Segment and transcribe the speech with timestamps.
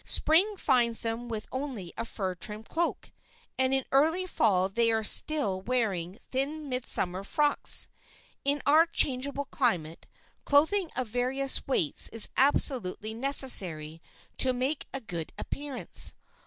[0.03, 3.11] Spring finds them with only a fur trimmed cloak,
[3.59, 7.87] and in early fall they are still wearing thin midsummer frocks.
[8.43, 10.07] In our changeable climate,
[10.43, 14.01] clothing of various weights is absolutely necessary
[14.39, 16.15] to make a good appearance.